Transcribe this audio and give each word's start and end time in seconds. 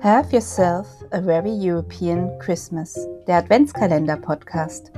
Have 0.00 0.32
Yourself 0.32 0.86
a 1.10 1.20
Very 1.20 1.50
European 1.50 2.38
Christmas, 2.38 2.94
der 3.26 3.38
Adventskalender-Podcast. 3.38 4.92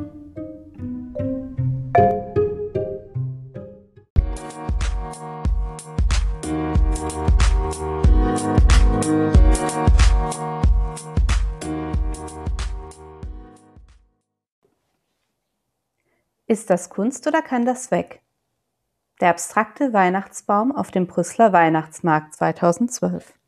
Ist 16.46 16.68
das 16.68 16.90
Kunst 16.90 17.26
oder 17.26 17.40
kann 17.40 17.64
das 17.64 17.90
weg? 17.90 18.20
Der 19.22 19.30
abstrakte 19.30 19.94
Weihnachtsbaum 19.94 20.76
auf 20.76 20.90
dem 20.90 21.06
Brüsseler 21.06 21.54
Weihnachtsmarkt 21.54 22.34
2012. 22.34 23.39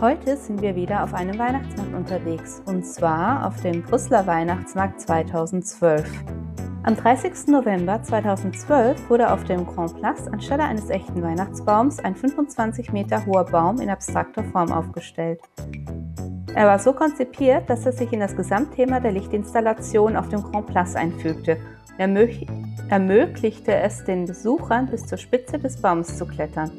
Heute 0.00 0.36
sind 0.36 0.62
wir 0.62 0.74
wieder 0.76 1.02
auf 1.04 1.12
einem 1.14 1.38
Weihnachtsmarkt 1.38 1.94
unterwegs 1.94 2.62
und 2.66 2.84
zwar 2.84 3.46
auf 3.46 3.60
dem 3.60 3.82
Brüsseler 3.82 4.26
Weihnachtsmarkt 4.26 5.00
2012. 5.00 6.08
Am 6.84 6.96
30. 6.96 7.48
November 7.48 8.02
2012 8.02 9.10
wurde 9.10 9.32
auf 9.32 9.44
dem 9.44 9.66
Grand 9.66 9.94
Place 10.00 10.26
anstelle 10.28 10.64
eines 10.64 10.88
echten 10.90 11.22
Weihnachtsbaums 11.22 11.98
ein 12.00 12.14
25 12.14 12.92
Meter 12.92 13.26
hoher 13.26 13.44
Baum 13.44 13.80
in 13.80 13.90
abstrakter 13.90 14.42
Form 14.44 14.72
aufgestellt. 14.72 15.40
Er 16.58 16.66
war 16.66 16.80
so 16.80 16.92
konzipiert, 16.92 17.70
dass 17.70 17.86
er 17.86 17.92
sich 17.92 18.12
in 18.12 18.18
das 18.18 18.34
Gesamtthema 18.34 18.98
der 18.98 19.12
Lichtinstallation 19.12 20.16
auf 20.16 20.28
dem 20.28 20.42
Grand 20.42 20.66
Place 20.66 20.96
einfügte 20.96 21.56
und 21.98 22.18
ermöglichte 22.88 23.72
es 23.76 24.02
den 24.02 24.24
Besuchern 24.24 24.88
bis 24.88 25.06
zur 25.06 25.18
Spitze 25.18 25.60
des 25.60 25.80
Baums 25.80 26.18
zu 26.18 26.26
klettern. 26.26 26.72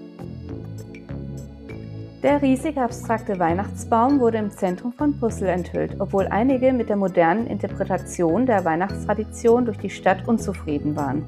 Der 2.24 2.42
riesige 2.42 2.82
abstrakte 2.82 3.40
Weihnachtsbaum 3.40 4.20
wurde 4.20 4.40
im 4.40 4.52
Zentrum 4.52 4.92
von 4.92 5.18
Brüssel 5.18 5.48
enthüllt, 5.48 5.96
obwohl 6.00 6.28
einige 6.28 6.74
mit 6.74 6.90
der 6.90 6.98
modernen 6.98 7.48
Interpretation 7.48 8.46
der 8.46 8.66
Weihnachtstradition 8.66 9.64
durch 9.64 9.78
die 9.78 9.90
Stadt 9.90 10.28
unzufrieden 10.28 10.98
waren. 10.98 11.26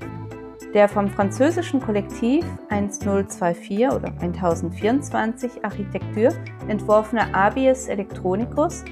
Der 0.73 0.87
vom 0.87 1.09
französischen 1.09 1.81
Kollektiv 1.81 2.45
1024 2.69 3.87
oder 3.87 4.07
1024 4.21 5.65
Architektur 5.65 6.29
entworfene 6.69 7.35
Abies 7.35 7.89
Electronicus 7.89 8.85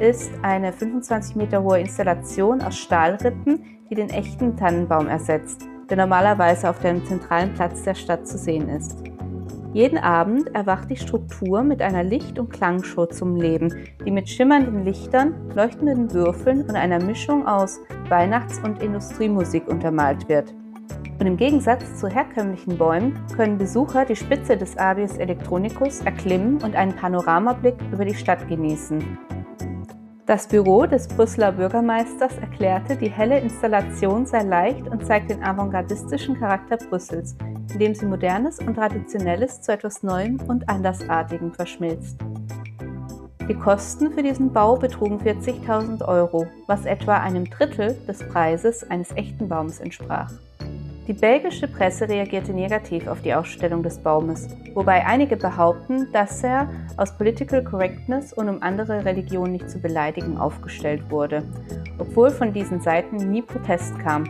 ist 0.00 0.32
eine 0.42 0.72
25 0.72 1.36
Meter 1.36 1.62
hohe 1.62 1.78
Installation 1.78 2.60
aus 2.62 2.76
Stahlrippen, 2.76 3.62
die 3.88 3.94
den 3.94 4.10
echten 4.10 4.56
Tannenbaum 4.56 5.06
ersetzt, 5.06 5.68
der 5.88 5.98
normalerweise 5.98 6.68
auf 6.68 6.80
dem 6.80 7.04
zentralen 7.06 7.54
Platz 7.54 7.84
der 7.84 7.94
Stadt 7.94 8.26
zu 8.26 8.36
sehen 8.36 8.68
ist. 8.68 8.96
Jeden 9.72 9.98
Abend 9.98 10.52
erwacht 10.52 10.90
die 10.90 10.96
Struktur 10.96 11.62
mit 11.62 11.80
einer 11.80 12.02
Licht- 12.02 12.40
und 12.40 12.50
Klangshow 12.50 13.06
zum 13.06 13.36
Leben, 13.36 13.72
die 14.04 14.10
mit 14.10 14.28
schimmernden 14.28 14.84
Lichtern, 14.84 15.34
leuchtenden 15.54 16.12
Würfeln 16.12 16.62
und 16.62 16.74
einer 16.74 17.00
Mischung 17.00 17.46
aus 17.46 17.78
Weihnachts- 18.08 18.58
und 18.64 18.82
Industriemusik 18.82 19.68
untermalt 19.68 20.28
wird. 20.28 20.52
Und 21.20 21.26
im 21.26 21.36
Gegensatz 21.36 22.00
zu 22.00 22.08
herkömmlichen 22.08 22.78
Bäumen 22.78 23.14
können 23.36 23.58
Besucher 23.58 24.06
die 24.06 24.16
Spitze 24.16 24.56
des 24.56 24.78
Abies 24.78 25.18
Electronicus 25.18 26.00
erklimmen 26.00 26.62
und 26.62 26.74
einen 26.74 26.96
Panoramablick 26.96 27.74
über 27.92 28.06
die 28.06 28.14
Stadt 28.14 28.48
genießen. 28.48 29.18
Das 30.24 30.48
Büro 30.48 30.86
des 30.86 31.08
Brüsseler 31.08 31.52
Bürgermeisters 31.52 32.38
erklärte, 32.38 32.96
die 32.96 33.10
helle 33.10 33.38
Installation 33.38 34.24
sei 34.24 34.44
leicht 34.44 34.88
und 34.88 35.04
zeigt 35.04 35.30
den 35.30 35.42
avantgardistischen 35.42 36.38
Charakter 36.38 36.78
Brüssels, 36.78 37.36
indem 37.70 37.94
sie 37.94 38.06
Modernes 38.06 38.58
und 38.58 38.76
Traditionelles 38.76 39.60
zu 39.60 39.72
etwas 39.72 40.02
Neuem 40.02 40.40
und 40.48 40.70
Andersartigem 40.70 41.52
verschmilzt. 41.52 42.18
Die 43.46 43.54
Kosten 43.54 44.10
für 44.12 44.22
diesen 44.22 44.54
Bau 44.54 44.76
betrugen 44.76 45.18
40.000 45.18 46.02
Euro, 46.08 46.46
was 46.66 46.86
etwa 46.86 47.18
einem 47.18 47.44
Drittel 47.44 47.94
des 48.08 48.26
Preises 48.26 48.88
eines 48.88 49.10
echten 49.16 49.48
Baums 49.48 49.80
entsprach. 49.80 50.32
Die 51.06 51.14
belgische 51.14 51.66
Presse 51.66 52.08
reagierte 52.08 52.52
negativ 52.52 53.06
auf 53.08 53.22
die 53.22 53.34
Ausstellung 53.34 53.82
des 53.82 53.98
Baumes, 53.98 54.48
wobei 54.74 55.04
einige 55.04 55.36
behaupten, 55.36 56.06
dass 56.12 56.44
er 56.44 56.68
aus 56.96 57.16
Political 57.16 57.64
Correctness 57.64 58.32
und 58.32 58.48
um 58.48 58.62
andere 58.62 59.04
Religionen 59.04 59.52
nicht 59.52 59.70
zu 59.70 59.80
beleidigen 59.80 60.38
aufgestellt 60.38 61.02
wurde, 61.10 61.42
obwohl 61.98 62.30
von 62.30 62.52
diesen 62.52 62.80
Seiten 62.80 63.16
nie 63.16 63.42
Protest 63.42 63.98
kam. 63.98 64.24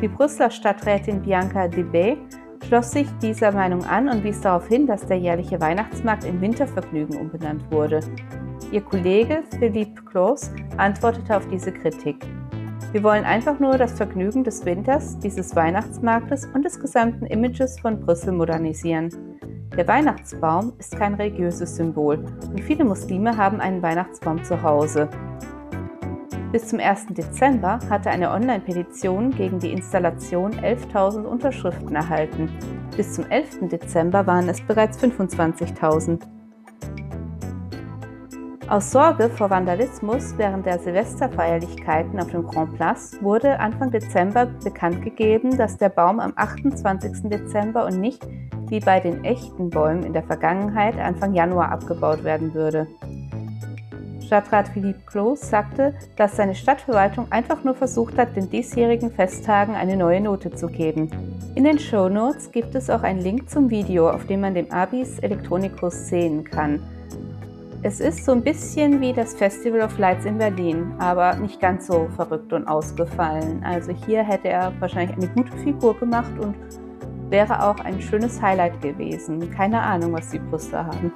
Die 0.00 0.08
Brüsseler 0.08 0.50
Stadträtin 0.50 1.22
Bianca 1.22 1.66
Debay 1.66 2.18
schloss 2.66 2.92
sich 2.92 3.08
dieser 3.20 3.52
Meinung 3.52 3.84
an 3.84 4.08
und 4.08 4.24
wies 4.24 4.40
darauf 4.40 4.68
hin, 4.68 4.86
dass 4.86 5.06
der 5.06 5.18
jährliche 5.18 5.60
Weihnachtsmarkt 5.60 6.24
in 6.24 6.40
Wintervergnügen 6.40 7.16
umbenannt 7.16 7.64
wurde. 7.70 8.00
Ihr 8.70 8.80
Kollege 8.80 9.42
Philippe 9.58 10.02
Claus 10.02 10.50
antwortete 10.76 11.36
auf 11.36 11.46
diese 11.48 11.72
Kritik. 11.72 12.24
Wir 12.90 13.02
wollen 13.02 13.24
einfach 13.24 13.58
nur 13.60 13.78
das 13.78 13.92
Vergnügen 13.92 14.44
des 14.44 14.64
Winters, 14.66 15.18
dieses 15.18 15.54
Weihnachtsmarktes 15.54 16.46
und 16.52 16.64
des 16.64 16.80
gesamten 16.80 17.26
Images 17.26 17.78
von 17.78 18.00
Brüssel 18.00 18.32
modernisieren. 18.32 19.10
Der 19.76 19.88
Weihnachtsbaum 19.88 20.74
ist 20.78 20.96
kein 20.98 21.14
religiöses 21.14 21.76
Symbol 21.76 22.24
und 22.50 22.60
viele 22.60 22.84
Muslime 22.84 23.36
haben 23.36 23.60
einen 23.60 23.80
Weihnachtsbaum 23.82 24.42
zu 24.44 24.62
Hause. 24.62 25.08
Bis 26.52 26.68
zum 26.68 26.80
1. 26.80 27.06
Dezember 27.10 27.78
hatte 27.88 28.10
eine 28.10 28.30
Online-Petition 28.30 29.30
gegen 29.30 29.58
die 29.58 29.72
Installation 29.72 30.52
11.000 30.52 31.24
Unterschriften 31.24 31.96
erhalten. 31.96 32.50
Bis 32.94 33.14
zum 33.14 33.24
11. 33.30 33.70
Dezember 33.70 34.26
waren 34.26 34.50
es 34.50 34.60
bereits 34.60 34.98
25.000. 34.98 36.20
Aus 38.72 38.90
Sorge 38.90 39.28
vor 39.28 39.50
Vandalismus 39.50 40.32
während 40.38 40.64
der 40.64 40.78
Silvesterfeierlichkeiten 40.78 42.18
auf 42.18 42.30
dem 42.30 42.42
Grand 42.46 42.74
Place 42.74 43.18
wurde 43.20 43.60
Anfang 43.60 43.90
Dezember 43.90 44.46
bekannt 44.46 45.02
gegeben, 45.02 45.58
dass 45.58 45.76
der 45.76 45.90
Baum 45.90 46.18
am 46.18 46.32
28. 46.36 47.28
Dezember 47.28 47.84
und 47.84 48.00
nicht 48.00 48.26
wie 48.68 48.80
bei 48.80 48.98
den 48.98 49.24
echten 49.24 49.68
Bäumen 49.68 50.04
in 50.04 50.14
der 50.14 50.22
Vergangenheit 50.22 50.96
Anfang 50.98 51.34
Januar 51.34 51.70
abgebaut 51.70 52.24
werden 52.24 52.54
würde. 52.54 52.86
Stadtrat 54.24 54.68
Philippe 54.68 55.02
Clos 55.04 55.50
sagte, 55.50 55.94
dass 56.16 56.36
seine 56.36 56.54
Stadtverwaltung 56.54 57.26
einfach 57.28 57.64
nur 57.64 57.74
versucht 57.74 58.16
hat, 58.16 58.34
den 58.36 58.48
diesjährigen 58.48 59.10
Festtagen 59.10 59.74
eine 59.74 59.98
neue 59.98 60.22
Note 60.22 60.50
zu 60.50 60.68
geben. 60.68 61.10
In 61.54 61.64
den 61.64 61.78
Show 61.78 62.08
Notes 62.08 62.50
gibt 62.50 62.74
es 62.74 62.88
auch 62.88 63.02
einen 63.02 63.20
Link 63.20 63.50
zum 63.50 63.68
Video, 63.68 64.08
auf 64.08 64.24
dem 64.24 64.40
man 64.40 64.54
den 64.54 64.72
Abis 64.72 65.18
Electronicus 65.18 66.08
sehen 66.08 66.44
kann. 66.44 66.80
Es 67.84 67.98
ist 67.98 68.24
so 68.24 68.30
ein 68.30 68.44
bisschen 68.44 69.00
wie 69.00 69.12
das 69.12 69.34
Festival 69.34 69.80
of 69.80 69.98
Lights 69.98 70.24
in 70.24 70.38
Berlin, 70.38 70.94
aber 70.98 71.34
nicht 71.34 71.58
ganz 71.60 71.88
so 71.88 72.08
verrückt 72.14 72.52
und 72.52 72.68
ausgefallen. 72.68 73.60
Also 73.64 73.90
hier 74.06 74.22
hätte 74.22 74.50
er 74.50 74.72
wahrscheinlich 74.80 75.16
eine 75.16 75.26
gute 75.26 75.50
Figur 75.58 75.98
gemacht 75.98 76.30
und 76.38 76.54
wäre 77.28 77.60
auch 77.60 77.80
ein 77.80 78.00
schönes 78.00 78.40
Highlight 78.40 78.80
gewesen. 78.80 79.50
Keine 79.50 79.80
Ahnung, 79.80 80.12
was 80.12 80.30
die 80.30 80.38
Brüste 80.38 80.86
haben. 80.86 81.12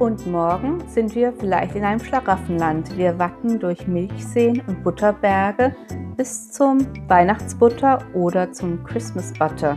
Und 0.00 0.26
morgen 0.26 0.82
sind 0.88 1.14
wir 1.14 1.30
vielleicht 1.30 1.76
in 1.76 1.84
einem 1.84 2.00
Schlaraffenland. 2.00 2.96
Wir 2.96 3.18
wacken 3.18 3.60
durch 3.60 3.86
Milchseen 3.86 4.62
und 4.66 4.82
Butterberge 4.82 5.76
bis 6.16 6.50
zum 6.50 6.78
Weihnachtsbutter 7.06 7.98
oder 8.14 8.50
zum 8.50 8.82
Christmas 8.84 9.30
Butter. 9.34 9.76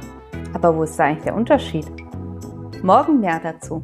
Aber 0.53 0.77
wo 0.77 0.83
ist 0.83 0.97
eigentlich 0.97 1.25
der 1.25 1.35
Unterschied? 1.35 1.91
Morgen 2.81 3.19
mehr 3.19 3.41
dazu. 3.43 3.83